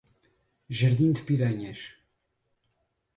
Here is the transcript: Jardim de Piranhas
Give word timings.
Jardim 0.69 1.11
de 1.13 1.21
Piranhas 1.21 1.93